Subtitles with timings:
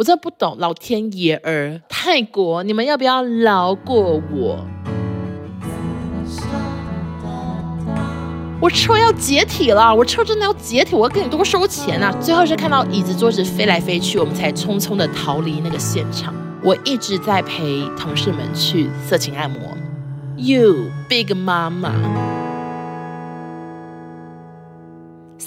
[0.00, 4.66] 我真的不懂，老天爷儿，泰国，你们要不要饶过我？
[8.62, 12.10] 我车要解体了，我车真的要解体，我要跟你多收钱啊！
[12.18, 16.34] 最后是看到椅子桌子飞来飞去，我们才匆匆的逃离那个现场。
[16.64, 19.60] 我一直在陪同事们去色情按摩
[20.38, 22.39] ，You big mama。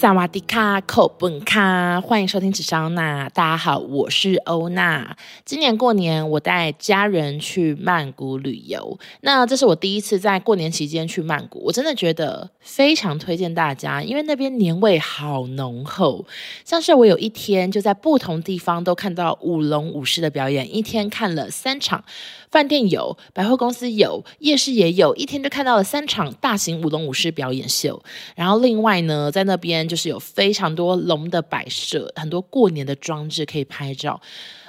[0.04, 3.26] 萨瓦迪卡，口本卡，欢迎收听紫烧娜。
[3.30, 5.16] 大家好，我是欧娜。
[5.46, 8.98] 今年过年，我带家人去曼谷旅游。
[9.22, 16.26] 那这是我第一次在过年期间去曼谷，我真的觉得非常推荐大家，因为那边年味好浓厚。
[16.66, 22.04] 像是我有一天就在不同地方都看到舞龙舞狮的表演，一天看了三场。
[22.54, 28.00] 饭店有，百货公司有，夜市也有，一天就看到了三场大型舞龙舞狮表演秀。
[28.36, 34.20] 然后另外呢，在那边就是有非常多龙的摆设，很多过年的装置可以拍照。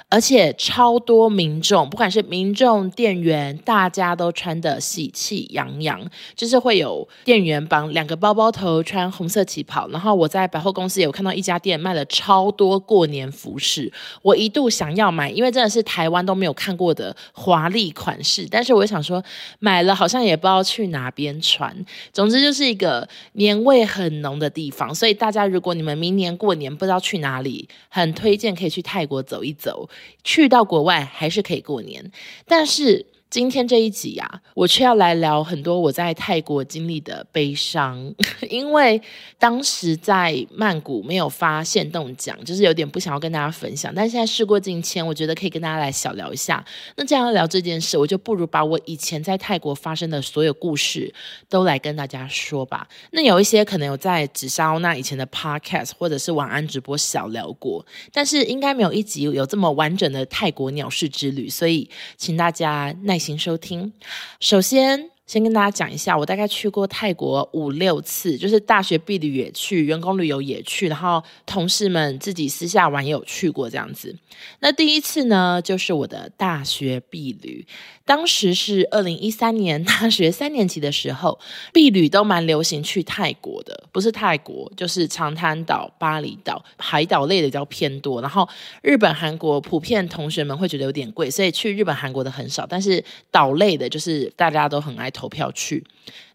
[0.08, 6.00] 而且超多民众，不管是民众、店员，大家都穿得喜气洋洋，
[6.36, 9.88] 就是会有店员绑两个包包头，穿红色旗袍。
[9.88, 18.46] 然后我在百货公司也有看到一家店卖了超多过年服饰，我一度想要买，因为真的是台湾都没有看过的华丽款式。
[18.48, 19.22] 但是我想说，
[19.58, 21.74] 买了好像也不知道去哪边穿。
[22.12, 29.88] 总之就是一个年味很浓的地方，所以大家如果你们明年过年不知道去哪里，很推荐可以去泰国走一走。
[30.24, 32.10] 去到国外还是可以过年，
[32.46, 33.06] 但是。
[33.28, 38.14] 今天这一集呀、我却要来聊很多我在泰国经历的悲伤，
[38.48, 39.02] 因为
[39.36, 43.92] 当时在曼谷没有发限动奖，就是有点不想要跟大家分享。
[43.94, 46.64] 但现在事过境迁，我觉得可以跟大家来小聊一下。
[46.94, 51.12] 那这样聊这件事，我就不如把我以前在泰国发生的所有故事
[51.48, 52.86] 都来跟大家说吧。
[53.10, 63.15] 那有一些可能有在紫烧那以前的 podcast 或者是晚安直播小聊过，但是应该没有一集有这么完整的泰国鸟事之旅，所以请大家耐。
[63.16, 63.94] 耐心收听。
[64.40, 74.14] 首先，先跟大家讲一下，我大概去过泰国五六次，就是大学毕旅也去，员工旅游也去，然后同事们自己私下玩也有去过这样子。
[74.60, 77.66] 那第一次呢，就是我的大学毕旅。
[78.04, 81.36] 当时是二零一三年大学三年级的时候，
[81.72, 88.20] 毕旅都蛮流行去泰国的，不是泰国就是长滩岛、巴厘岛，海岛类的比较偏多。
[88.20, 88.48] 然后
[88.80, 92.64] 日本、韩国普遍同学们会觉得有点贵，所以去日本、韩国的很少。
[92.64, 93.02] 但是
[93.32, 95.84] 岛类的，就是大家都很爱投票去。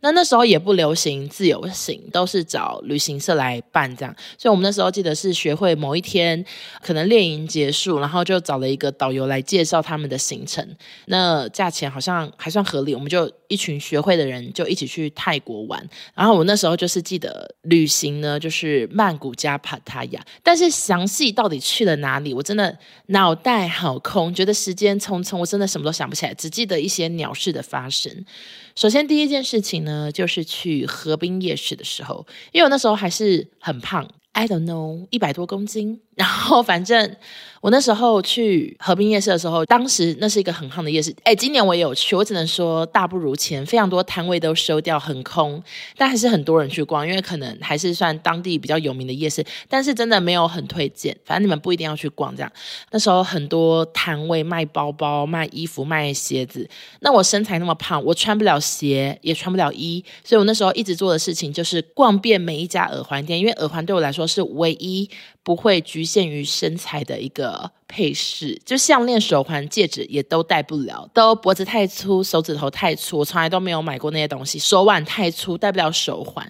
[0.02, 4.16] 那那时候也不流行自由行，都是找旅行社来办这样。
[4.38, 6.44] 所以我们那时候记得是学会某一天
[6.82, 10.68] 可能练营结束，然后就找了一个导游来介绍他们的行程。
[11.06, 15.88] 那价钱好像还算合理，我们就一群学会的人就一起去泰国玩。
[16.16, 22.76] 然后我那时候就是记得旅行呢，就是曼谷加帕塔亚，但是详细到底去了哪里，我真的
[23.08, 28.26] 脑袋好空，觉得时间匆匆，我真的什么都想不起来，只记得一些鸟事的发生。
[28.74, 34.07] 首先第一件事情呢，就是去河滨夜市的时候，因为我那时候还是很胖。
[34.34, 37.16] ，I don't know，一百多公斤，然后反正。
[37.62, 41.16] 我那时候去河滨夜市的时候，当时那是一个很夯的夜市。
[41.24, 45.62] 哎，今年我也有去，我只能说大不如前，非常多摊位都收掉，很空，
[45.96, 49.46] 但还是很多人去逛，因为可能还是算当地比较有名的夜市。
[49.70, 52.52] 但是真的没有很推荐，反正你们不一定要去逛这样。
[52.90, 56.68] 那时候很多摊位卖包包、卖衣服、卖鞋子。
[57.02, 65.09] 那我身材那么胖，我穿不了鞋，也穿不了衣，所以我那时候一直做的事情就是逛遍每一家耳环店，因为耳环对我来说是唯一
[65.44, 67.72] 不会局限于身材的一个。
[67.91, 74.57] 配饰就项链、手环、戒指也都戴不了，都脖子太粗，手指头太粗，我从来都没有买过那些东西。
[74.57, 76.50] 手腕太粗，戴不了手环。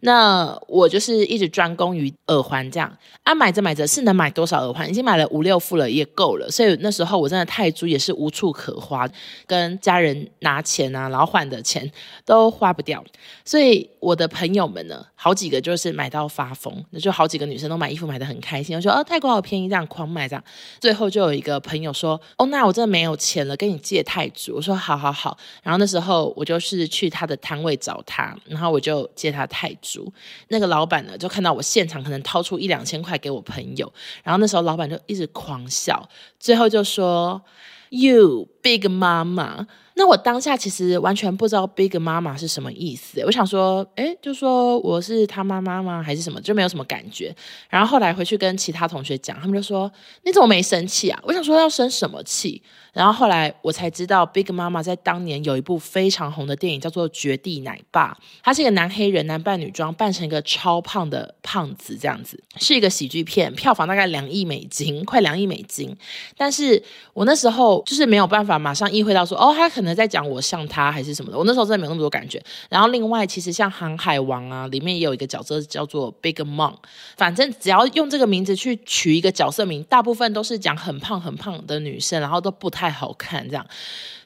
[0.00, 2.90] 那我就是一直专攻于耳环这样
[3.24, 4.88] 啊，买着买着是能买多少耳环？
[4.88, 6.50] 已经买了五六副了，也够了。
[6.50, 9.06] 所以那时候我真的太猪，也是无处可花，
[9.46, 11.90] 跟家人拿钱啊，然后换的钱
[12.24, 13.04] 都花不掉。
[13.44, 20.42] 所以我的朋友们呢，好几个就是买到发疯，那就好几个女生都买衣服买的很开心，我说哦，泰国好便宜，这样狂买这样。
[20.80, 30.10] 最后就有一个朋友说：“哦，那我真的没有钱了，跟你借泰铢。”我说：“好好好。”然后那时候我就是去他的摊位找他，然后我就借他泰铢。
[30.48, 33.92] 那个老板呢，就看到我现场可能掏出一两千块给我朋友，
[34.22, 36.08] 然后那时候老板就一直狂笑，
[36.38, 37.42] 最后就说
[37.90, 39.66] ：“You big mama。”
[39.98, 43.20] 那我当下其实完全不知道 Big 妈妈是什么意思。
[43.26, 46.00] 我想说，诶，就说我是他妈妈吗？
[46.00, 46.40] 还是什么？
[46.40, 47.34] 就没有什么感觉。
[47.68, 49.90] 然后后来回去跟其他同学讲，他们就说
[50.22, 52.62] ：“你怎么没生气啊？”我想说要生什么气？
[52.92, 58.16] 然后后来我才知道，Big 妈妈在当年有一部非常红的电影，叫做《绝地奶爸》。
[58.42, 65.96] 他是一个男黑人，男扮女装，扮成一个超胖的胖子，这样子是一个喜剧片，票房大概两亿美金，快两亿美金。
[66.36, 66.80] 但是
[67.14, 71.38] 我那时候就是没有办法马上意会到说，哦，他可能在讲我像他还是什么的。
[71.38, 72.42] 我那时候真的没有那么多感觉。
[72.68, 76.74] 然后另外，其实像《航海王》啊，里面也有一个角色叫做 Big Mom。
[77.16, 83.66] 反正只要用这个名字去取一个角色名，大部分都是讲很胖很胖的女生，然后都不太好看这样。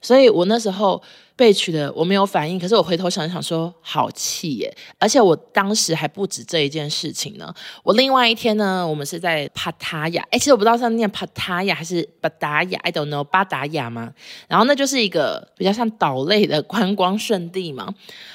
[0.01, 1.03] 所以我那时候。
[1.43, 4.73] 被取的我没有反应，可是我回头想想说好气耶！
[4.97, 7.53] 而且我当时还不止这一件事情呢。
[7.83, 14.13] 我另外一天呢，我们是在帕塔亚，哎，其实我不知道是念帕塔亚还是巴达亚，I don't know，巴达亚嘛？
[14.47, 17.93] 然后那就是一个比较像岛类的观光胜地嘛。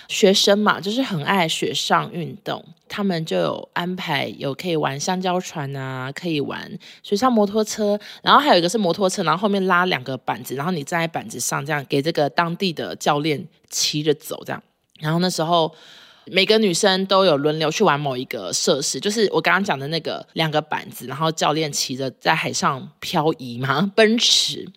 [0.09, 6.71] 学生嘛，就是很爱雪上运动，他们就有安排有可以玩香蕉船啊，可以玩
[7.03, 14.61] 水上摩托车，然后还有一个是摩托车，然后后面拉两个板子，然后你站在板子上，这样给这个当地的教练骑着走，这样。
[14.99, 15.73] 然后那时候
[16.25, 24.67] 每个女生都有轮流去玩某一个设施，就是我刚刚讲的那个两个板子，然后教练骑着在海上漂移嘛， 奔驰。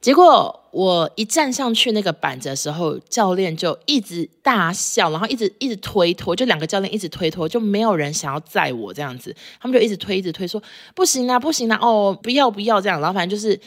[0.00, 10.62] 结果我一站上去那个板子的时候，教练就一直大笑，然后一直一直推脱，就两个教练一直推脱，就没有人想要载我这样子，他们就一直推，一直推，说
[10.94, 13.58] 不行啊，不行啊，哦，不要不要这样，然后反正就是。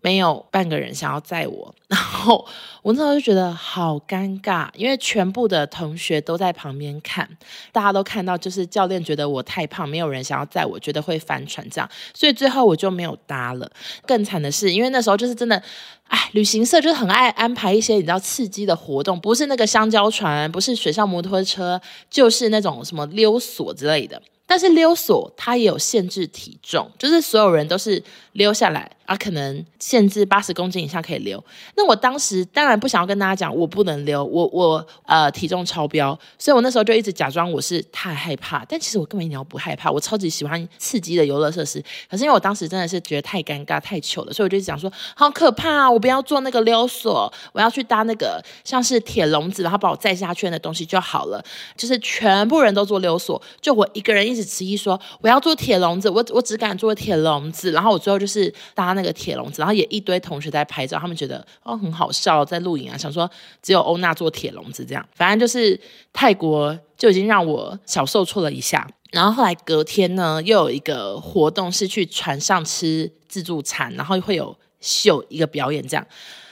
[0.00, 2.46] 没有半个人想要载我， 然后
[2.82, 7.28] 我那时候就觉得好尴尬，因为全部的同学都在旁边看，
[7.72, 13.70] 大家都看到，就是教练觉得我太胖，没有人想要载我，觉得会翻船这样，所以最后我就没有搭了。
[14.06, 15.62] 更惨的是，因为那时候就是真的，
[16.06, 24.22] 哎，旅行社就是很爱安排一些你知道刺激的活动，不是那个香蕉船，不是水上摩托车，就是那种什么溜索之类的。
[24.46, 28.02] 但是溜索它也有限制体重，就是所有人都是
[28.32, 31.42] 溜下来啊，可能限制八十公斤以下可以溜。
[31.76, 41.82] 那我当时当然不想要跟大家讲我不能溜，我我呃体重超标，所以我那时候就一直假装我是太害怕，但其实我根本一点都不害怕，我超级喜欢刺激的游乐设施。
[42.10, 51.42] 可是因为我当时真的是觉得太尴尬太糗了，所以我就讲说好可怕啊，我不要做那个溜索，我要去搭那个像是铁笼子，然后把我载下圈的东西就好了。
[51.76, 54.48] 就是全部人都做溜索，就我一个人一直。
[54.48, 63.30] 迟疑说：“我要做铁笼子，我我只敢做铁笼子。”然后我最后就是搭那个铁笼子，然后也一堆同学在拍照，他们觉得哦很好笑，在录影啊，想说
[63.62, 65.08] 只有欧娜做铁笼子这样。
[65.14, 65.80] 反正就是
[66.12, 68.84] 泰国就已经让我小受挫了一下。
[69.12, 76.06] 然后后来隔天呢，又有一个活动是去船上吃自助餐，然后会有秀一个表演这样。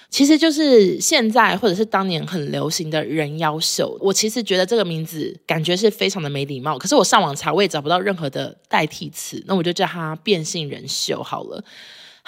[0.08, 6.78] 其实就是现在或者是当年很流行的人妖秀，我其实觉得这个名字感觉是非常的没礼貌。
[6.78, 11.62] 可是我上网查，我也找不到任何的代替词，那我就叫它变性人秀好了。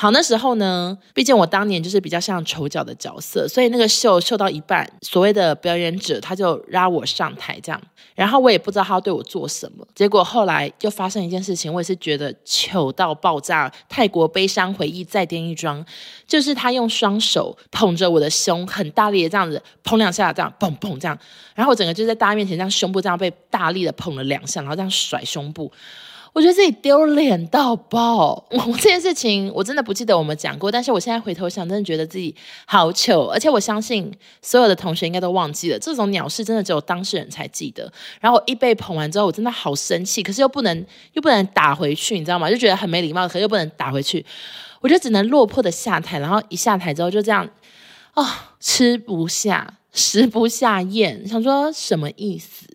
[0.00, 7.82] 好，那时候呢，毕竟我当年就是比较像丑角的角色，所以那个秀秀到一半，所谓的表演者他就拉我上台这样，
[8.14, 13.68] 然后我也不知道他要对我做什么，结果后来就发生一件事情，我也是觉得糗到爆炸。
[13.88, 15.84] 泰国悲伤回忆再添一桩，
[16.28, 21.18] 就是他用双手捧着我的胸，很大力的这样子捧两下，这样砰砰这样，
[21.56, 25.72] 然后我整个就在大家面前这样胸部这样被大力的捧了两下，然后这样甩胸部。
[26.38, 28.44] 我觉得自己丢脸到爆！
[28.50, 32.32] 我这件事情我真的不记得我们讲过，但是我现在回头想，真的觉得自己
[32.64, 33.26] 好糗。
[33.26, 34.08] 而且我相信
[34.40, 37.92] 所有的同学应该都忘记了这种鸟事，真的只有当事人才记得。
[38.20, 42.48] 然后我一被捧完之后，我真的好生气，可是又不能又不能打回去，你知道吗？
[42.48, 44.24] 就觉得很没礼貌，可是又不能打回去，
[44.80, 46.20] 我就只能落魄的下台。
[46.20, 47.44] 然后一下台之后就这样，
[48.12, 48.28] 啊、哦，
[48.60, 52.68] 吃不下，食不下咽，想说什么意思？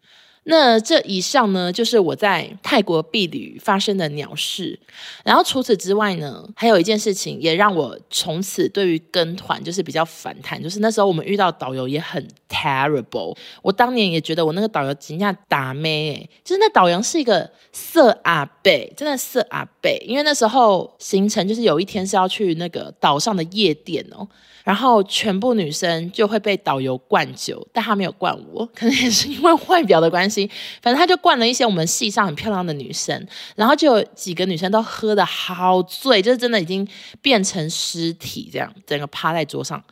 [0.46, 4.78] 那这以上呢，就是我在泰国避旅发生的鸟事。
[5.24, 13.36] 然后除此之外呢，还有一件事情也让我从此对于跟团就是比较反弹，就是那时候我们遇到导游也很 terrible。
[13.62, 19.90] 我当年也觉得我那个导游惊讶打咩，就是那导游是一个色阿伯，真的色阿伯。
[20.06, 24.28] 因为那时候行程就是有一天是要去那个岛上的夜店哦。
[24.64, 30.50] 然后全部女生就会被导游灌酒，但他没有灌我，可能也是因为外表的关系。
[30.82, 36.88] 反正他就灌了一些我们系上很漂亮的女生，然后就有几个女生都喝的好醉，就是真的已经
[37.22, 39.84] 变成尸体这样，整个趴在桌上。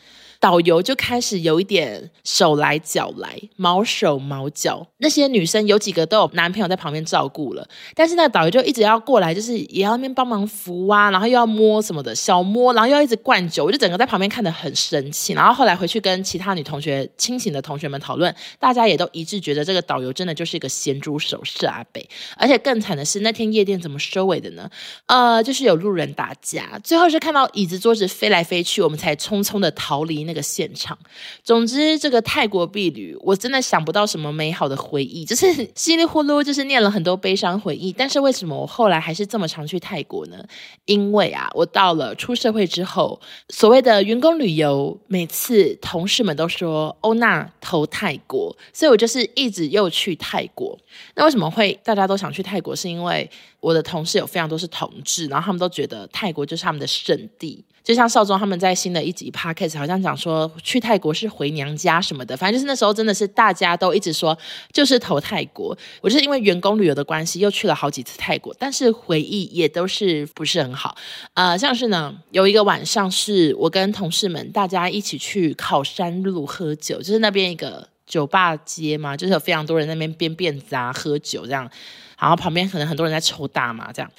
[0.41, 4.85] 导游就开始有一点手来脚来，毛手毛脚。
[4.97, 15.33] 那些女生有几个都有男朋友在旁边照顾了，但是那个导游就一直要过来，就是也要那边帮忙扶啊，然后又要摸什么的小摸，然后又要一直灌酒，我就整个在旁边看得很生气。
[15.33, 22.03] 然后后来回去跟其他女同学、清醒的同学们讨论，大家也都一致觉得这个导游真的就是一个咸猪手，是阿北。
[22.35, 24.67] 而且更惨的是，那天夜店怎么收尾的呢？
[25.05, 30.97] 呃，就是有路人打架，最后是看到椅子桌子飞来飞去，我们才匆匆的逃离那个现场。
[31.43, 35.45] 总之，这个泰国毕旅，我真的想不到什么美好的回忆，就是
[35.75, 37.91] 稀里呼噜，就是念了很多悲伤回忆。
[37.91, 40.41] 但是为什么我后来还是这么常去泰国呢？
[40.85, 43.19] 因为啊，我到了出社会之后，
[43.49, 50.79] 所谓的员工旅游，每次同事们都说欧娜投泰国，所以我就是一直又去泰国。
[51.15, 52.73] 那为什么会大家都想去泰国？
[52.73, 57.63] 是因为我的同事有非常多是同志，然后他们都觉得泰国就是他们的圣地。
[57.83, 64.37] 就像少宗他们在新的一集 podcast 好像讲说去泰国是回娘家什么的，反正就是那时候真的是大家都一直说
[64.71, 65.75] 就是投泰国。
[66.01, 70.95] 我就是因为员工旅游的关系又去了好几次泰国，但是回忆也都是不是很好。
[71.33, 81.69] 呃，像是呢有一个晚上是我跟同事们大家一起去靠山路喝酒，就是那边一个酒吧街嘛，就是有非常多人在那边编辫子啊喝酒这样，
[82.19, 84.11] 然后旁边可能很多人在抽大麻这样。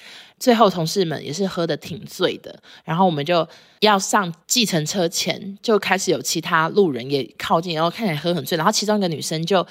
[0.42, 3.46] 最后，同事们也是喝的挺醉的，然后我们就
[3.78, 9.64] 要上计程车前，就开始有其他路人也靠近，然后看起来喝很醉，然后其中一个女生就。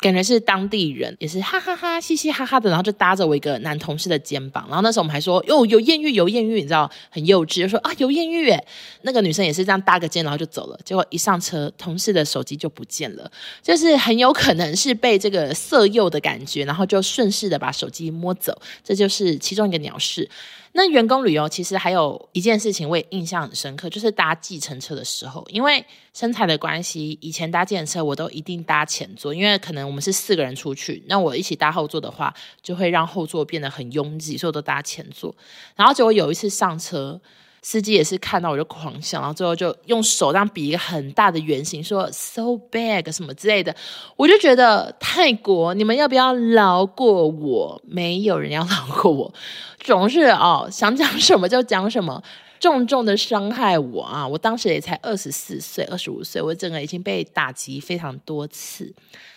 [0.00, 8.66] 感觉是当地人，也是哈哈哈，嘻嘻哈哈的，然后就搭着我一个男同事的肩膀，然后那时候我们还说哟有艳遇有艳遇，你知道很幼稚，就说啊有艳遇诶，
[9.02, 13.30] 那个女生也是这样搭个肩，然后就走了，结果一上车，同事的手机就不见了，
[13.62, 20.28] 就是很有可能是被这个色诱的感觉，然后就顺势的把手机摸走，这就是其中一个鸟事。
[20.76, 35.34] 那员工旅游其实还有一件事情我也印象很深刻，就是搭计程车的时候，因为身材的关系，以前搭计程车我都一定搭前座，因为可能我们是四个人出去，那我一起搭后座的话，就会让后座变得很拥挤，所以我都搭前座。
[35.76, 37.20] 然后结果有一次上车。
[37.66, 43.74] 司机也是看到我就狂笑，然后最后就用手这样比一个很大的圆形，说 “so big” 什么之类的。
[44.16, 47.80] 我就觉得泰国，你们要不要饶过我？
[47.86, 49.32] 没有人要饶过我，
[49.80, 52.22] 总是哦想讲什么就讲什么，
[52.64, 54.26] 重重的伤害我啊！
[54.26, 58.94] 我当时也才二十四岁、二十五岁，我整个已经被打击非常多次，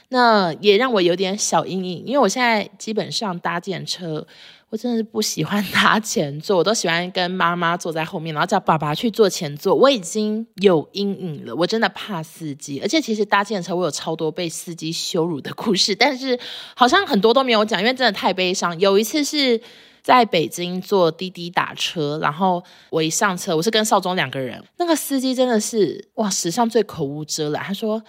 [0.08, 4.26] 那也让我有点小阴影，因为我现在基本上搭电车。
[4.70, 9.74] 我真的是不喜欢 搭前座，我都喜欢跟妈妈坐在后面，然后叫爸爸去坐前座。
[9.74, 16.38] 我已经有阴影了，我真的怕司机，而且其实搭计程车我有超多被司机羞辱的故事，但是
[16.76, 18.78] 好像很多都没有讲，因为真的太悲伤。
[18.80, 19.62] 有一次是。
[20.08, 27.62] 在北京坐滴滴打车，然后我一上车，我是跟少宗两个人，那个司机真的是哇，史上最口无遮拦。
[27.62, 28.02] 他说：“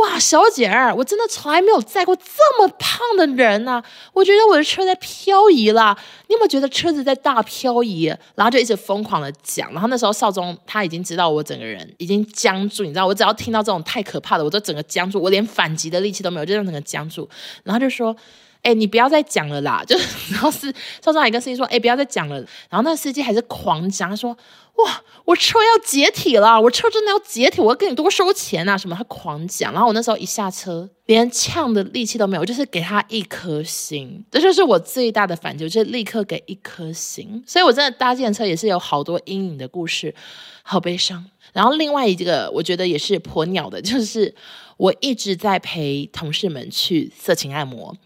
[0.00, 3.84] 哇，小姐儿，我真的从来没有载过这么胖的人啊！
[4.14, 5.94] 我觉得我的车在漂移了，
[6.28, 9.70] 你有没有觉得车子在大漂移？”然后就一直疯狂的讲。
[9.74, 17.28] 然后那时候少宗他已经知道我整个人已经僵住，你知道，我只要听到这种太可怕的，我就整个僵住，我连反击的力气都没有，就让整个僵住。
[17.64, 18.16] 然后就说。
[18.62, 19.82] 哎、你不要再讲了啦！
[19.84, 20.72] 就是 然后是
[21.04, 22.36] 少宗还跟司机说：“哎、不要再讲了。”
[22.70, 24.36] 然后那个司机还是狂讲，他说
[24.78, 26.60] ：“哇，我车要解体了！
[26.60, 27.60] 我车真的要解体！
[27.60, 28.78] 我要跟你多收钱啊！
[28.78, 29.72] 什么？”他狂讲。
[29.72, 34.24] 然后我那时候一下车，连呛的力气都没有，就是给他一颗心。
[34.30, 37.42] 这就是我最大的反击，就是立刻给一颗心。
[37.44, 40.14] 所以我真的搭计程车也是有好多阴影的故事，
[40.62, 41.24] 好悲伤。
[41.52, 44.32] 然后另外一个我觉得也是婆鸟的，就是
[44.76, 47.96] 我一直在陪同事们去色情按摩。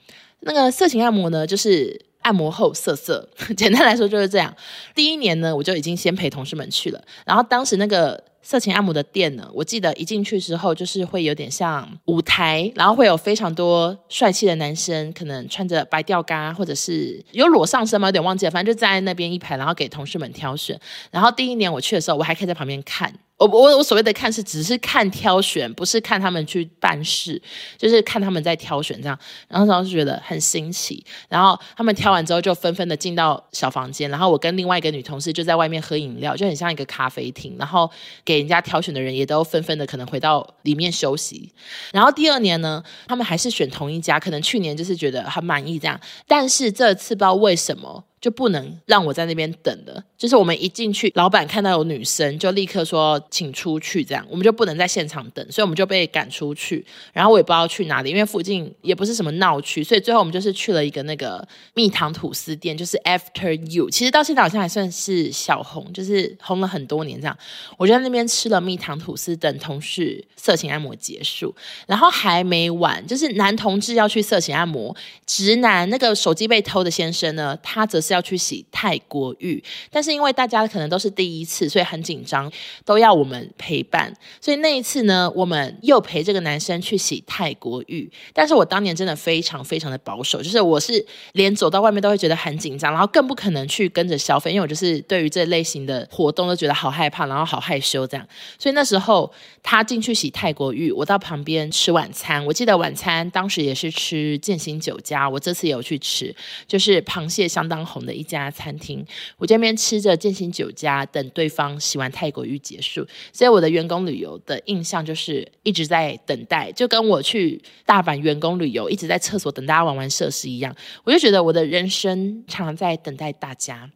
[0.46, 4.54] 那个色情按摩呢，就是按摩后色色， 简单来说就是这样。
[4.94, 18.06] 第一年呢，我就已经先陪同事们去了，然后当时那个色情按摩的店呢，我记得一进去之后，就是会有点像舞台，然后会有非常多帅气的男生，可能穿着白吊嘎，或者是有裸上身吗？
[18.08, 20.80] 有点忘记了，反正就站在那边一排，然后给同事们挑选。
[21.10, 23.12] 然后第一年我去的时候，我还可以在旁边看。
[23.38, 27.40] 我我我所谓的看是只是看挑选，不是看他们去办事，
[27.76, 29.18] 就是看他们在挑选这样。
[29.46, 31.04] 然后当时觉得很新奇。
[31.28, 37.54] 然后他们挑完之后就纷纷的进到小房间，然后我跟另外一个女同事就在外面喝饮料，就很像一个咖啡厅。
[37.58, 37.90] 然后
[38.24, 41.52] 给人家挑选的人也都纷纷的可能回到里面休息。
[41.92, 48.04] 然后第二年呢，他们还是选同一家，可能去年就是觉得很满意这样，但是这次不知道为什么。
[48.20, 50.02] 就不能让我在那边等了。
[50.16, 56.84] 就是我们一进去，老板看到有女生，就立刻说请出去，这样我们就不能在现场等，所以我们就被赶出去。
[57.12, 63.90] 然后我也不知道去哪里，因为附近也不是什么闹区，所以最后我们就是去了一个那个蜜糖吐司店，就是 After You。
[63.90, 67.36] 其实到现在好像还算是小红，就是红了很多年这样。
[67.76, 71.54] 我就在那边吃了蜜糖吐司，等同事色情按摩结束，
[71.86, 74.96] 然后还没完，就是男同志要去色情按摩，
[75.26, 82.50] 直男那个手机被偷的先生呢，他则是要去洗泰国浴，但是因为大家可能都是第一次，所以很紧张，
[82.84, 84.12] 都要我们陪伴。
[84.40, 88.10] 所以那一次呢，我们又陪这个男生去洗泰国浴。
[88.32, 98.26] 但是我当年真的非常非常的保守，就是我是连走到外面都会觉得很紧张，然后更不可能去跟着消费，因为我就是对于这类型的活动都觉得好害怕，然后好害羞这样。
[98.58, 99.30] 所以那时候
[99.62, 102.44] 他进去洗泰国浴，我到旁边吃晚餐。
[102.46, 106.34] 我记得晚餐当时也是吃建新酒家，我这次也有去吃，
[106.66, 109.04] 就是螃蟹相当红同的一家餐厅。
[109.38, 113.06] 我这边吃着建新酒家，等对方洗完泰国浴结束。
[113.32, 120.74] 所以我的员工旅游的印象就是一直在等待，就跟我去大阪员工旅游一直在厕所等大家玩完设施一样。
[121.04, 123.90] 我就觉得我的人生常常在等待大家，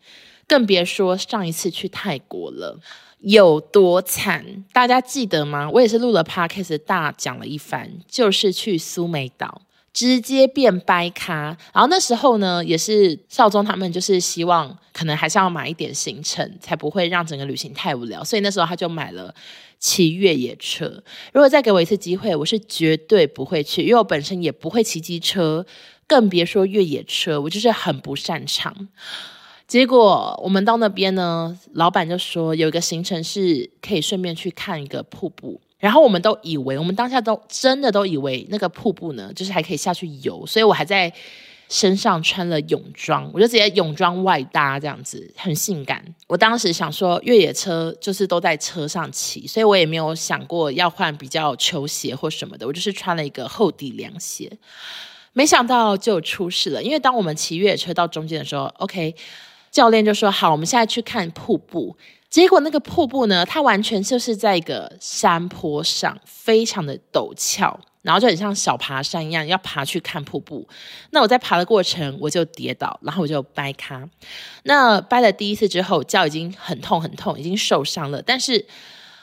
[0.46, 2.80] 更别说上一次去泰国了。
[3.20, 5.70] 有多惨，大家记得吗？
[5.70, 9.60] 我也是录了 podcast 大讲了一番，就是去苏梅岛，
[9.92, 11.56] 直接变掰咖。
[11.72, 18.22] 然后那时候呢，也是少宗他们就是希望，可能还是要买一点行程，才不会让整个旅行太无聊。
[18.22, 19.34] 所以那时候他就买了
[19.78, 21.02] 骑越野车。
[21.32, 25.64] 如果再给我一次机会，我是绝对不会去，因为我本身也不会骑机车，
[26.06, 28.88] 更别说越野车，我就是很不擅长。
[29.66, 41.12] 结果我们到那边呢，老板就说有一个行程是可以顺便去看一个瀑布，然后我们都以为，我们当下都真的都以为那个瀑布呢，就是还可以下去游，所以我还在
[41.68, 46.04] 身上穿了泳装，我就直接泳装外搭这样子，很性感。
[46.28, 54.52] 我当时想说越野车就是都在车上骑，所以我也没有想过要换比较球鞋或什么的，我就是穿了一个厚底凉鞋。
[55.32, 59.14] 没想到就出事了，因为当我们骑越野车到中间的时候，OK。
[59.70, 61.96] 教练就说：“好，我们现在去看瀑布。
[62.30, 70.66] 结果那个瀑布呢，它完全就是在一个山坡上，非常的陡峭，然后就很像小爬山一样，要爬去看瀑布。
[71.10, 74.08] 那我在爬的过程，我就跌倒，然后我就掰咖。
[74.62, 78.64] 那掰了第一次之后，脚已经很痛很痛，已经受伤了，但是。”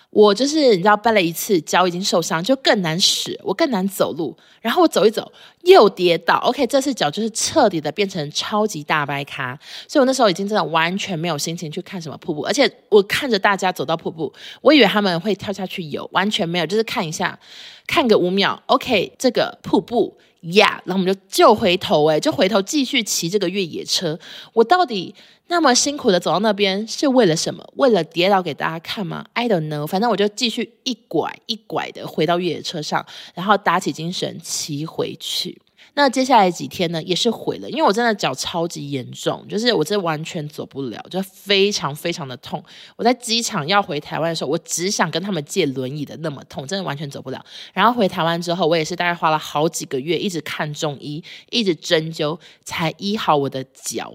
[0.09, 4.35] 我就是你知道，掰了一次脚已经受伤，就更难使，我更难走路。
[4.61, 5.31] 然后我走一走
[5.63, 9.57] 又跌倒，OK，这次脚就是彻底的变成超级大掰咖。
[9.87, 17.37] 所以我那时候已经真的完全没有心情去看什么瀑布，而且我看着大家走到瀑布，我以为他们会跳下去游，完全没有，就是看一下，
[17.85, 20.17] 看个五秒，OK，这个瀑布。
[20.51, 24.17] 呀、然后我们就就回头诶，就回头继续骑这个越野车。
[24.53, 25.13] 我到底
[25.47, 27.63] 那么辛苦的走到那边是为了什么？
[27.75, 29.87] 为了跌倒给大家看吗？I don't know。
[29.87, 35.61] 反正我就继续一拐一拐的回到越野车上，然后打起精神骑回去。
[35.93, 42.63] 那接下来几天呢，也是毁了，因为我真的脚超级严重，就是我这完全走不了，就非常非常的痛。
[42.95, 47.43] 我在机场要回台湾的时候，我只想跟他们借轮椅的那么痛，真的完全走不了。
[47.73, 54.13] 然后回台湾之后，我也是大概花了好几个月，一直看中医，一直针灸，才医好我的脚。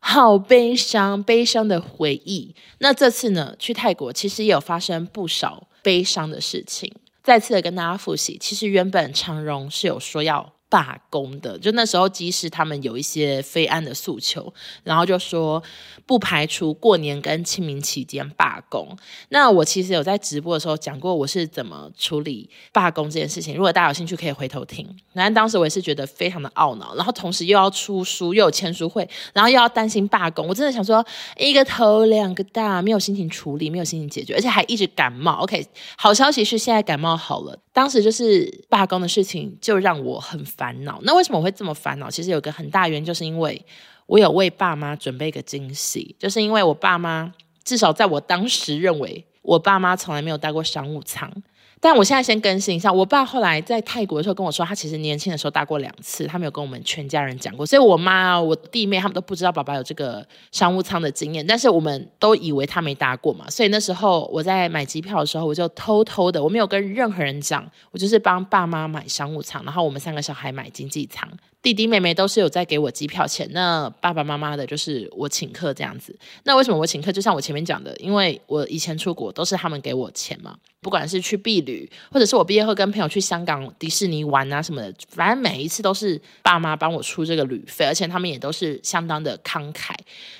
[0.00, 2.54] 好悲伤，悲伤的回忆。
[2.78, 6.94] 那这次呢，去泰国其实也有发生不少悲伤的事情。
[7.22, 10.54] 再次的跟大家复习，其实原本长荣是有说要。
[10.68, 14.52] 罢工的，就那时候，即使他们有一些非安的诉求，
[14.84, 15.62] 然后就说
[16.04, 18.96] 不排除过年跟清明期间罢工。
[19.30, 23.54] 那我其实有在直播的时候讲过，我是怎么处理罢工这件事情。
[23.54, 24.86] 如果大家有兴趣，可以回头听。
[25.12, 31.04] 然后当时我也是觉得非常的懊恼，然后同时又要出书，又有签书会，然后又要担心罢工，我真的想说
[31.38, 35.42] 一个头两个大，没有心情处理，没有心情解决，而且还一直感冒。
[35.42, 37.58] OK，好消息是现在感冒好了。
[37.78, 40.98] 当时就是罢工的事情，就让我很烦恼。
[41.04, 42.10] 那为什么我会这么烦恼？
[42.10, 43.64] 其实有个很大原因，就是因为
[44.06, 46.16] 我有为爸妈准备一个惊喜。
[46.18, 51.32] 就是因为我爸妈，至少在我当时认为，我爸妈从来没有待过商务舱。
[51.80, 71.28] 但我现在先更新一下，我爸后来在泰国的时候跟我说，他其实年轻的时候搭过两次，他没有跟我们全家人讲过，所以我妈、我弟妹他们都不知道爸爸有这个商务舱的经验，但是我们都以为他没搭过嘛，所以那时候我在买机票的时候，我就偷偷的，我没有跟任何人讲，我就是帮爸妈买商务舱，然后我们三个小孩买经济舱。
[71.60, 76.16] 弟弟妹妹都是有在给我机票钱，那爸爸妈妈的就是我请客这样子。
[76.44, 77.10] 那为什么我请客？
[77.10, 89.92] 就像我前面讲的，因为我以前出国都是他们给我钱嘛，不管是去避旅，或者是我毕业后跟朋友去香港迪士尼玩啊什么的，反正每一次都是爸妈帮我出这个旅费，而且他们也都是相当的慷慨。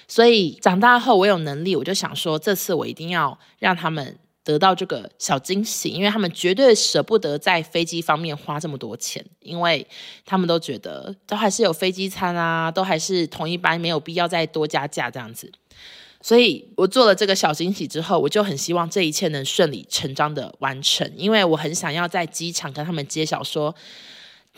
[0.07, 4.17] 所以长大后我有能力，我就想说，这次我一定要让他们。
[4.49, 9.87] 得到这个小惊喜，因为他们绝对舍不得在飞机方面花这么多钱，因为
[10.25, 15.53] 他们都觉得都还是有飞机餐啊，都还是同一班，没有必要再多加价这样子。
[16.23, 23.75] 所以我做了这个小惊喜之后，我就很希望这一切能顺理成章的完成，因为我很想要在机场跟他们揭晓说。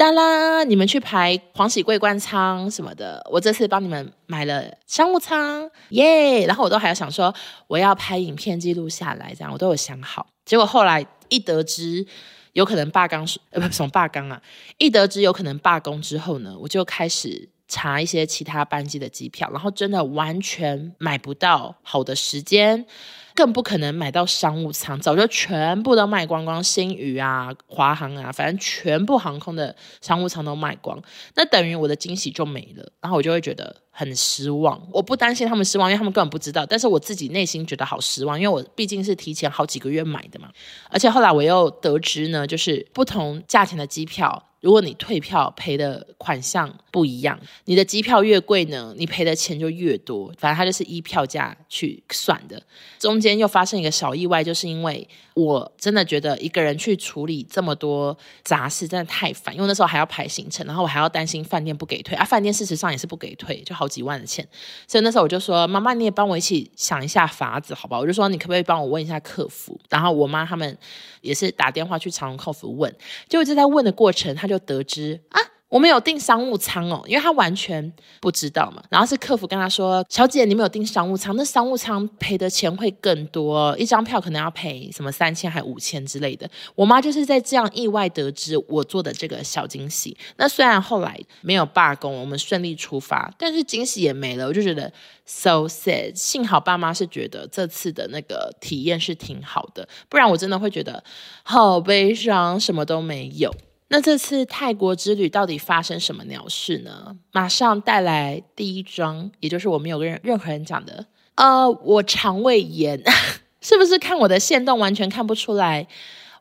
[0.00, 6.46] 当啦，你们去排黄喜桂冠舱什么的，我这次帮你们买了商务舱，耶！
[6.46, 7.34] 然后我都还要想说，
[7.66, 10.26] 我要拍影片记录下来，这样我都有想好。
[10.46, 12.06] 结果后来一得知
[12.54, 14.40] 有可能罢工，呃，不，什么罢工啊？
[14.78, 22.84] 一得知有可能罢工之后呢，我就开始查一些其他班机的机票，然后真的完全买不到好的时间。
[23.32, 26.62] 更不可能买到商务舱，早就全部都卖光光。
[26.62, 31.00] 星宇啊、华航啊，反正全部航空的商务舱都卖光，
[31.36, 32.92] 那等于我的惊喜就没了。
[33.00, 34.78] 然后我就会觉得很失望。
[34.92, 36.66] 我不担心他们失望，因为他们根本不知道。
[36.66, 40.50] 但是我自己内心觉得好失望，因为我毕竟是提前好几个月买的嘛。
[40.90, 44.49] 而且后来我又得知呢，就是不同价钱的机票。
[44.60, 50.32] 如果你退票赔的款项不一样，你的机票越贵呢，你赔的钱就越多。
[50.38, 52.62] 反正它就是依票价去算的。
[52.98, 62.24] 中间又发生一个小意外，就是因为我真的觉得一个人去处理这么多杂事真的太烦，因为那时候还要排行程，然后我还要担心饭店不给退啊。
[62.24, 64.46] 饭店事实上也是不给退，就好几万的钱。
[64.86, 70.76] 所以那时候我就说：“妈妈，你也帮我一起想一下法子，好不好？”我就说：“你可不可以帮我问一下客服？”然后我妈他们
[71.22, 72.94] 也是打电话去长隆客服问，
[73.26, 74.49] 就一直在问的过程，他。
[74.50, 78.82] 就得知啊，我们有订商务舱哦，因为他完全不知道嘛。
[78.90, 90.16] 然后是客服跟他说：“小姐，你没有订商务舱，那商务舱赔的钱会更多，一张票可能要赔什么三千还五千之类的。”我妈就是在这样意外得知我做的这个小惊喜。
[90.38, 94.48] 那虽然后来没有罢工，我们顺利出发，但是惊喜也没了。
[94.48, 94.92] 我就觉得
[95.24, 96.12] so sad。
[96.16, 101.04] 幸好爸妈是觉得这次的那个体验是挺好的，不然我真的会觉得
[101.44, 103.54] 好悲伤，什么都没有。
[103.92, 107.16] 那这次泰国之旅到底发生什么鸟事呢？
[107.32, 111.06] 马上带来第一桩，也就是我没有跟任何人讲的。
[111.34, 113.02] 呃，我肠胃炎，
[113.60, 115.88] 是不是看我的限动完全看不出来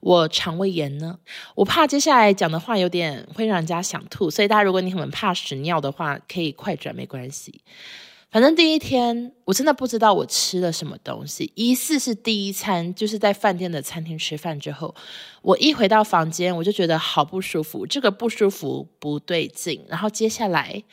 [0.02, 1.18] 我肠胃炎呢？
[1.56, 7.62] 我怕接下来讲的话有点会让人家想吐，所以大家如果你很怕屎尿的话，可以快转，没关系。
[8.32, 14.94] 反正第一天我真的不知道我吃了什么东西，疑似是第一餐，就是在饭店的餐厅吃饭之后，
[15.42, 19.84] 我一回到房间我就觉得好不舒服，这个不舒服不对劲。
[19.88, 20.84] 然后接下来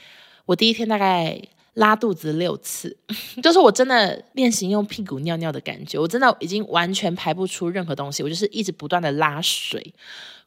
[0.46, 1.38] 我第一天大概
[1.74, 2.96] 拉肚子六次，
[3.42, 9.92] 就是我真的练习用屁股尿尿的感觉，我真的已经完全排不出任何东西，我就是一直不断的拉水。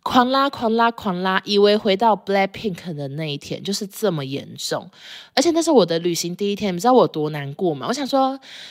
[0.09, 4.89] 狂拉狂拉狂拉，以为回到 Blackpink 的那一天就是这么严重，
[5.35, 7.85] 而且那是我的旅行第一天，你知道我多难过吗？
[7.87, 8.29] 我想说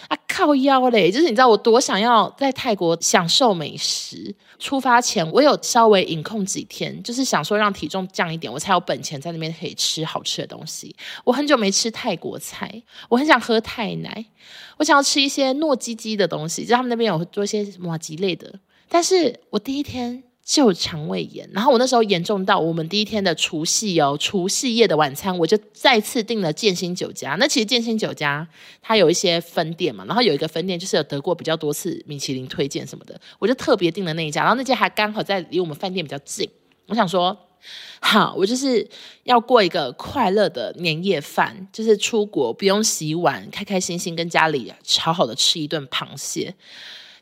[0.08, 4.34] 啊，靠腰嘞，就是你知道我多想要在泰国享受美食。
[4.58, 10.92] 出发前我有稍微饮控几天，就是想说让体重降一点，我才有本钱在那边可以吃好吃的东西。
[11.22, 14.26] 我很久没吃泰国菜，我很想喝泰奶，
[14.76, 18.52] 我想要吃一些糯叽叽的东西，就他们那边有做一些麻糬类的，
[18.88, 20.24] 但是我第一天。
[20.48, 27.36] 就肠胃炎，然后我那时候严重到我们第一天的除夕哦，除夕夜的晚餐，我就再次订了建新酒家。
[27.38, 28.48] 那其实建新酒家
[28.80, 34.40] 它有一些分店嘛，然后有一个分店就是有得过比较多次米其林推荐什么的，我就特别订了那一家。
[34.40, 36.48] 然后那家还刚好在离我们饭店比较近，
[36.86, 37.36] 我想说，
[38.00, 38.88] 好，我就是
[39.24, 46.54] 要过一个快乐的年夜饭，就是出国不用洗碗，开开心心跟家里好好的吃一顿螃蟹。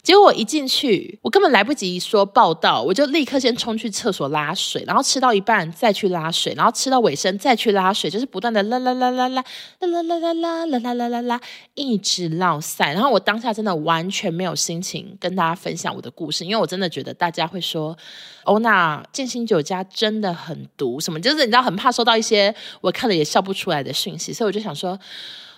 [0.06, 9.42] 结果我一进去，我根本来不及说报道，我就立刻先冲去厕所拉水，然后吃到一半再去拉水，然后吃到尾声再去拉水，就是不断的拉拉拉拉拉
[9.80, 11.40] 拉拉拉拉拉拉拉拉拉拉，
[11.74, 12.92] 一直落赛。
[12.92, 17.98] 然后我当下真的完全没有心情跟大家分享我的故事，因为我真的觉得大家会说，
[18.44, 24.96] 欧娜建新酒家真的很毒，什么就是你知道很怕收到一些我看了也笑不出来的讯息，所以我就想说。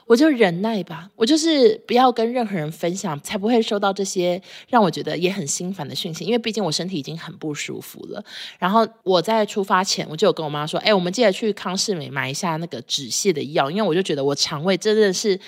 [0.08, 6.24] 我就忍耐吧，我就是不要跟任何人分享，才不会收到这些让我觉得也很心烦的讯息。
[6.24, 8.24] 因为毕竟我身体已经很不舒服了。
[8.58, 15.38] 然后我在出发前，我就有跟我妈说：“哎，我们记得去康是美买一下那个止泻的药，因为我就觉得我肠胃真的是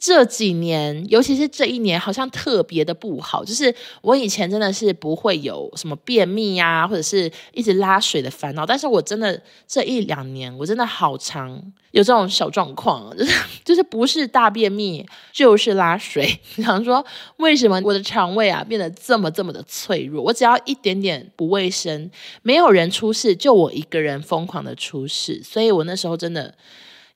[0.00, 3.44] 这几年，尤其是这一年，好像特别的不好。
[3.44, 13.32] 就是我以前真的是不会有什么便秘呀、啊，或者是一直拉水的烦恼，但是我真的这一两年，我真的好长有这种小状况， 就是
[13.64, 14.08] 就是不。
[14.08, 17.04] 是大便秘就是拉水， 想说
[17.36, 20.22] 为什么我的肠胃啊变得这么这么的脆弱？
[20.22, 26.54] 我只要一点点不卫生，没有人出事，就我一个人疯狂的出事，所以我那时候真的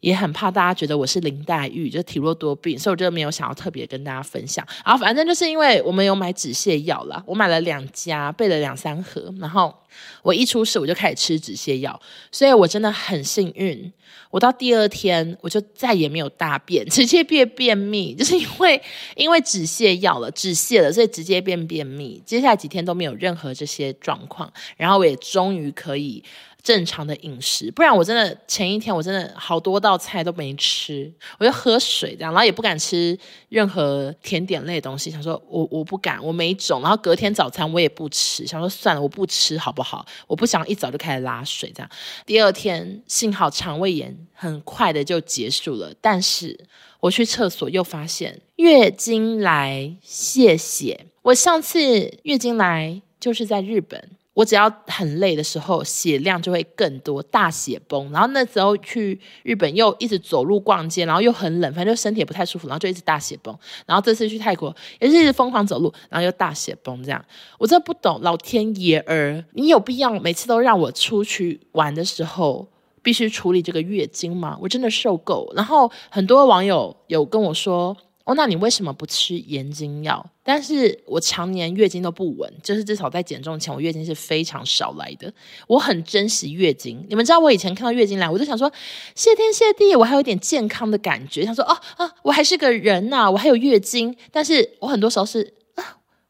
[0.00, 4.62] 也很怕大家觉得我是林黛玉，就体弱多病，所以我就没有想要特别跟大家分享。
[4.84, 9.74] 然后反正就是因为我们有买止泻药啦，我买了两家，备了两三盒，然后
[10.22, 12.00] 我一出事我就开始吃止泻药，
[12.30, 13.92] 所以我真的很幸运。
[14.30, 18.80] 我到第二天我就再也没有大便，直接变便秘，就是因为
[19.14, 22.22] 因为止泻药了，止泻了，所以直接变便秘。
[22.24, 26.22] 接下来几天都没有任何这些状况，然后我也终于可以。
[26.62, 40.06] 正常的饮食，不然我真的前一天我真的好多道菜都没吃，我就喝水这样，然后也不敢吃任何甜点类的东西，想说我我不敢，我没种，然后隔天早餐我也不吃，想说算了，我不吃好不好？
[40.26, 41.90] 我不想一早就开始拉水这样。
[42.24, 46.58] 第二天幸好肠胃炎很快的就结束了，但是
[47.00, 51.06] 我去厕所又发现月经来，谢谢。
[51.22, 54.10] 我上次月经来就是在日本。
[54.34, 58.10] 我只要很累的时候，血量就会更多，大血崩。
[58.10, 63.54] 然后那时候去日本又一直走路逛街，然后又很冷，反正就身体也不太舒服，然后就一直大血崩。
[63.84, 67.02] 然后这次去泰国也是一直疯狂走路，然后又大血崩。
[67.04, 67.22] 这样
[67.58, 72.66] 我真的不懂，老天爷儿，你有必要每次都让我出去玩的时候
[73.02, 74.56] 必须处理这个月经吗？
[74.62, 75.52] 我真的受够。
[75.54, 77.94] 然后很多网友有跟我说。
[78.24, 80.24] 哦，那你为什么不吃延经药？
[80.44, 85.32] 但是我常年月经都不稳，就是至少在减重前，我月经是非常少来的。
[85.66, 88.70] 我很珍惜月经，你们知道我以前看到月经来，我就想说
[89.14, 94.16] 谢天谢地，我还有一点健康的感觉，想说哦啊，我还是个人呐、我还有月经。
[94.30, 95.54] 但是我很多时候是。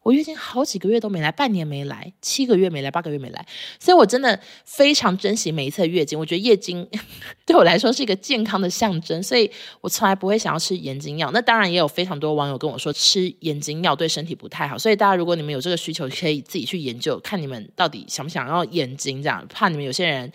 [0.03, 3.45] 我月经好几个月都没来，半年没来，七个月没来，八个月没来，
[3.79, 6.19] 所以我真的非常珍惜每一次的月经。
[6.19, 6.85] 我觉得月经
[7.45, 11.31] 对我来说是一个健康的象征，所以我从来不会想要吃延经药。
[11.31, 19.47] 那当然也有非常多网友跟我说吃延经药对身体不太好，所以大家如果你们有这个需求，可以自己去研究，看你们到底想不想要延经这样。
[19.49, 20.29] 怕你们有些人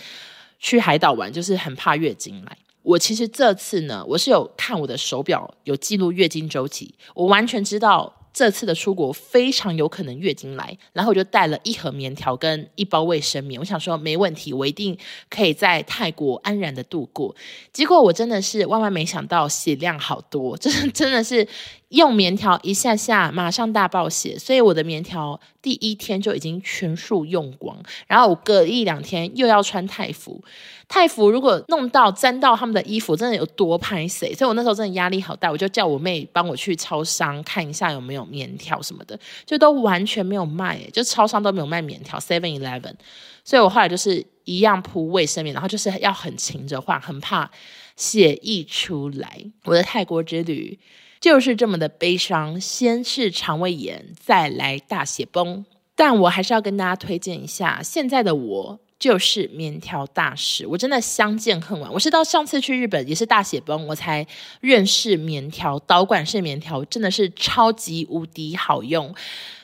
[0.59, 2.57] 去海岛玩，就是很怕月经来。
[2.83, 8.15] 我其实这次呢，我是有看我的手表，有记录月经周期，我完全知道。
[8.39, 14.97] 这次的出国非常有可能月经来，然后我就带了一盒棉条跟一包卫生棉，我想说没问题，我一定
[15.29, 17.35] 可以在泰国安然的度过。
[17.73, 21.49] 结果我真的是万万没想到血量好多，真的真的是。
[21.91, 30.45] 用棉条一下下，马上大爆血，所以我的棉条第一天就已经全数用光，然后我隔一两天又要穿泰服，
[30.87, 42.95] 泰服如果弄到沾到他们的衣服，真的有多歹势，所以我那时候真的压力好大，我就叫我妹帮我去超商看一下有没有棉条什么的，就都完全没有卖，就超商都没有卖棉条，Seven Eleven，
[43.43, 47.51] 所以我后来就是一样铺卫生棉，然后就是要很勤着换，很怕
[47.97, 49.43] 血溢出来。
[49.65, 50.79] 我的泰国之旅。
[51.21, 55.65] 就是这么的悲伤，先是肠胃炎，再来大血崩。
[55.95, 61.93] 但我还是要跟大家推荐一下，现在的我就是棉条大使，我真的相见恨晚。
[61.93, 64.25] 我是到上次去日本也是大血崩，我才
[64.61, 69.13] 认识棉条，导管式棉条真的是超级无敌好用。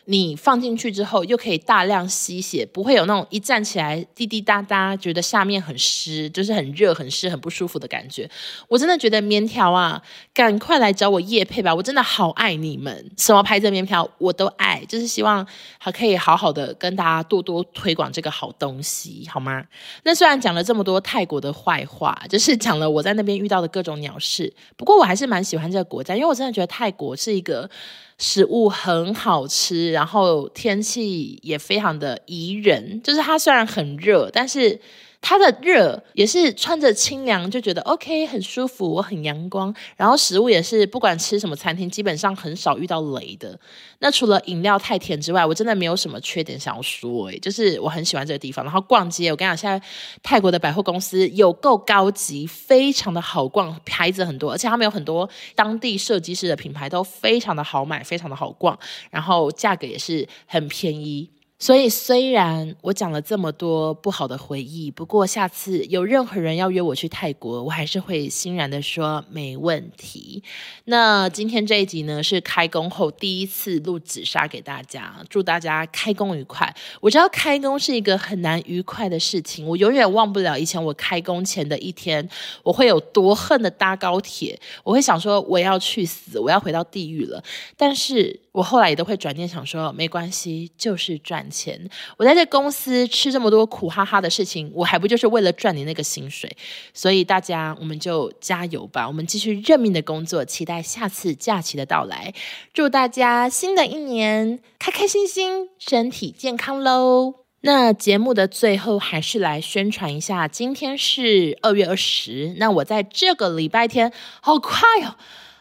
[0.06, 8.28] 你放进去之后，又可以大量吸血，不会有那种一站起来滴滴答答，觉得下面很湿，就是很热、很湿、很不舒服的感觉。
[8.68, 10.02] 我真的觉得棉条啊，
[10.34, 11.74] 赶快来找我叶配吧！
[11.74, 15.46] 我真的好爱你们，什么牌子棉条我都爱，就是希望
[15.78, 19.64] 还可以好好的跟大家多多推广这个好东西，好吗？
[20.02, 27.70] 那虽然讲了这么多泰国的坏话，就是讲了我在那边遇到的各种鸟事，不过我还是蛮喜欢这个国家，因为我真的觉得泰国是一个。
[28.18, 34.81] 食物很好吃，然后天气也非常的宜人，就是它虽然很热，但是。
[35.26, 39.74] 它的热也是穿着清凉就觉得 OK 很舒服，我很阳光。
[39.96, 43.58] 然后食物也是不管吃什么餐厅，基本上很少遇到雷的。
[44.00, 48.62] 那除了饮料太甜之外，我真的没有什么缺点想要说诶，就是我很喜欢这个地方。
[48.62, 49.80] 然后逛街，我跟你讲，现在
[50.22, 58.78] 泰国的百货公司有够高级，非常的好逛，牌子很多，而且他们有很多当地设计师的品牌，都非常的好买，非常的好逛，
[59.10, 61.30] 然后价格也是很便宜。
[61.64, 70.42] 所以，虽然我讲了这么多不好的回忆，不过下次有任何人要约我去泰国，我还是会欣然的说没问题。
[70.85, 76.70] 那今天这一集呢，是开工后第一次录紫砂给大家，祝大家开工愉快。
[77.00, 82.29] 我知道开工是一个很难愉快的事情，我永远忘不了以前我开工前的一天，
[82.62, 87.42] 我会有多恨的搭高铁，我会想说我要去死，我要回到地狱了。
[87.74, 91.78] 但是我后来也都会转念想说，没关系，就是赚钱。
[92.16, 96.50] 我在这公司吃这么多苦哈哈的事情，我还不就是为了赚你那个薪水？
[96.92, 102.34] 所以大家，我们就加油吧，我们继续认命的工作，期待下次假期的到来。
[102.72, 107.34] 祝大家新的一年开开心心，身体健康喽！
[107.60, 114.12] 那节目的最后，还是来宣传一下，今天是二月二十，那我在这个礼拜天，
[114.42, 115.16] 好快哦！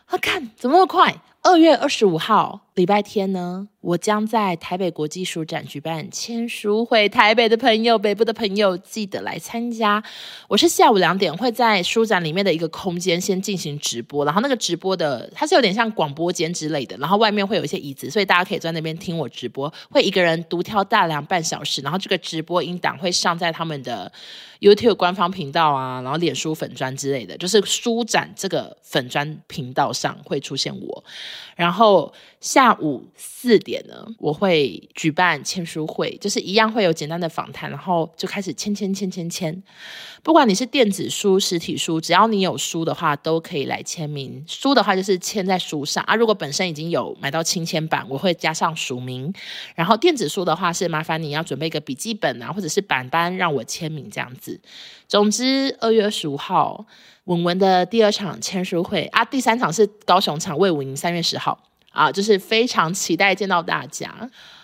[0.08, 1.22] 啊，看怎么那么快？
[1.44, 2.62] 二月二十五号。
[2.76, 10.04] 礼拜天呢，我将在台北国际书展举办签书会，台北的朋友、北部的朋友记得来参加。
[10.48, 19.72] 我是下午两点会在书展里面的一个空间先进行直播，然后那个直播的它是有点像广播间之类的，然后外面会有一些椅子，所以大家可以在那边听我直播。
[19.92, 24.12] 会一个人独挑大梁半小时，然后这个直播音档会上在他们的
[24.62, 31.04] YouTube 官方频道啊，然后脸书粉专之类的，就是书展这个粉专频道上会出现我，
[31.56, 32.63] 然后下。
[32.64, 39.62] 下午四点呢，我会举办签书会，就是一样会有简单的访谈，然后就开始签签签签签。
[40.24, 44.42] 不管你是电子书、实体书，只要你有书的话，都可以来签名。
[44.48, 49.34] 书的话就是签在书上啊，如果本身已经有买到亲签版，我会加上署名。
[49.76, 54.58] 然后电子书的话是麻烦你要准备一个笔记本啊，或者是板板让我签名这样子。
[55.10, 56.86] 总之，二月二十五号
[57.26, 61.60] 文文的第二场签书会啊，第三场是高雄场魏武营三月十号。
[61.94, 64.12] 啊，就是非常期待见到大家，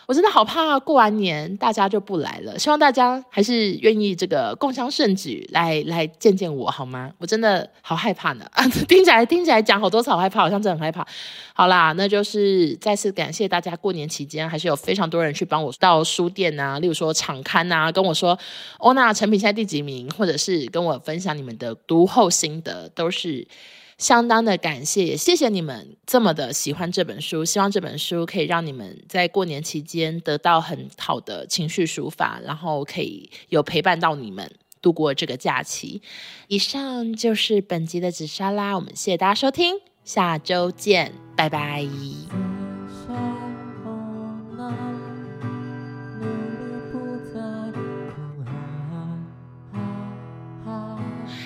[0.08, 2.58] 我真的好怕过完年大家就不来了。
[2.58, 7.12] 希望大家还是愿意这个共襄盛举来来见见我好吗？
[7.20, 8.68] 我真的好害怕呢啊！
[8.90, 11.06] 听起来听起来讲好多次好害怕，好像真的很害怕。
[11.54, 18.36] 好啦，那就是再次感谢大家过年期间还是有非常多人去帮我到书店啊，例如说场刊啊，跟我说
[18.80, 23.48] 欧娜成品现在第几名，或者是跟我分享你们的读后心得，都是。
[24.00, 34.50] 相当的感谢，也谢谢你们这么的喜欢这本书，希望这本书可以让你们在过年期间得到很好的情绪抒发，然后可以有陪伴到你们
[34.82, 36.02] 度过这个假期。
[36.48, 42.49] 以上就是本集的紫砂啦，我们谢谢大家收听，下周见，拜拜。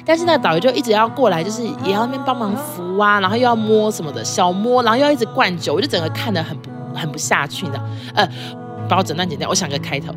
[0.05, 7.83] 但是那导游就一直要过来，就是也要那边帮忙扶啊，然后又要摸什么的小摸，然后又要一直灌酒，我就整个看得很不很不下去你知道。
[8.13, 8.27] 呃，
[8.89, 10.13] 把我诊断剪掉，我想个开头。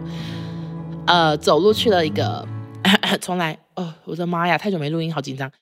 [1.07, 2.47] 呃，走路去了一个，
[3.21, 3.57] 重来。
[3.77, 5.51] 哦，我的妈呀，太久没录音，好紧张。